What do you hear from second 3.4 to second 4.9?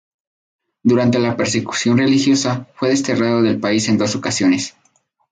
del país en dos ocasiones.